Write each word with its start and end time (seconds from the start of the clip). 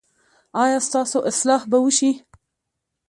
ایا 0.63 0.79
ستاسو 0.87 1.17
اصلاح 1.29 1.61
به 1.71 1.77
وشي؟ 1.83 2.11